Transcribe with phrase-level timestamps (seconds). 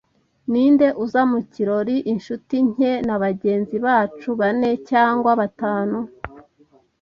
[0.51, 5.99] "Ninde uza mu kirori?" "Inshuti nke na bagenzi bacu bane cyangwa batanu."